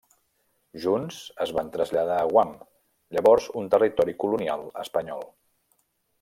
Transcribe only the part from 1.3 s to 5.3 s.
es van traslladar a Guam, llavors un territori colonial espanyol.